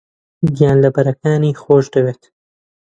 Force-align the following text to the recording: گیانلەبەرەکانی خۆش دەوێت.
گیانلەبەرەکانی 0.57 1.57
خۆش 1.61 1.85
دەوێت. 1.93 2.21